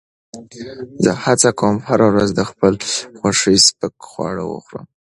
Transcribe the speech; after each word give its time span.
زه 1.03 1.11
هڅه 1.23 1.49
کوم 1.59 1.75
هره 1.87 2.05
ورځ 2.11 2.29
د 2.33 2.41
خپل 2.49 2.73
خوښې 3.17 3.55
سپک 3.65 3.95
خواړه 4.09 4.43
وخورم. 4.47 4.85